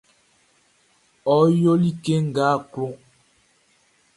[1.35, 2.87] Ok yo like nʼga a klo.